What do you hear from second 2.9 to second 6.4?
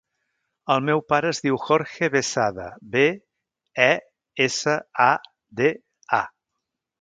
be, e, essa, a, de, a.